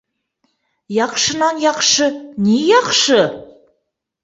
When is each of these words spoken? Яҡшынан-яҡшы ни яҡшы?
Яҡшынан-яҡшы 0.95 2.09
ни 2.47 2.59
яҡшы? 2.73 3.21